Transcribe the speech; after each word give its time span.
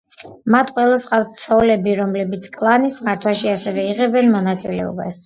მათ 0.53 0.69
ყველას 0.77 1.03
ჰყავთ 1.09 1.35
ცოლები, 1.41 1.93
რომლებიც 1.99 2.49
კლანის 2.55 2.97
მართვაში 3.09 3.53
ასევე 3.53 3.85
იღებენ 3.91 4.33
მონაწილეობას. 4.39 5.19